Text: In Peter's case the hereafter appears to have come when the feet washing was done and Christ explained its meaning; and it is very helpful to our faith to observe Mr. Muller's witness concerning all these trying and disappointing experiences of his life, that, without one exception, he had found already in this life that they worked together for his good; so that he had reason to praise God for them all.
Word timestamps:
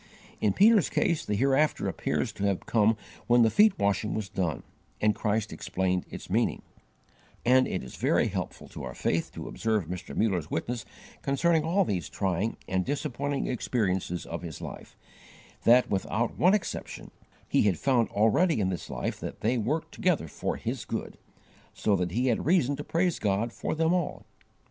In 0.39 0.53
Peter's 0.53 0.89
case 0.89 1.23
the 1.23 1.35
hereafter 1.35 1.87
appears 1.87 2.31
to 2.31 2.43
have 2.45 2.65
come 2.65 2.97
when 3.27 3.43
the 3.43 3.51
feet 3.51 3.77
washing 3.77 4.15
was 4.15 4.29
done 4.29 4.63
and 4.99 5.13
Christ 5.13 5.53
explained 5.53 6.07
its 6.09 6.27
meaning; 6.27 6.63
and 7.45 7.67
it 7.67 7.83
is 7.83 7.95
very 7.97 8.29
helpful 8.29 8.67
to 8.69 8.81
our 8.81 8.95
faith 8.95 9.31
to 9.33 9.47
observe 9.47 9.85
Mr. 9.85 10.17
Muller's 10.17 10.49
witness 10.49 10.85
concerning 11.21 11.63
all 11.63 11.85
these 11.85 12.09
trying 12.09 12.57
and 12.67 12.83
disappointing 12.83 13.45
experiences 13.45 14.25
of 14.25 14.41
his 14.41 14.59
life, 14.59 14.97
that, 15.65 15.91
without 15.91 16.35
one 16.35 16.55
exception, 16.55 17.11
he 17.47 17.61
had 17.67 17.77
found 17.77 18.09
already 18.09 18.59
in 18.59 18.69
this 18.69 18.89
life 18.89 19.19
that 19.19 19.41
they 19.41 19.55
worked 19.55 19.93
together 19.93 20.27
for 20.27 20.55
his 20.55 20.83
good; 20.83 21.19
so 21.75 21.95
that 21.95 22.09
he 22.09 22.25
had 22.25 22.47
reason 22.47 22.75
to 22.75 22.83
praise 22.83 23.19
God 23.19 23.53
for 23.53 23.75
them 23.75 23.93
all. 23.93 24.25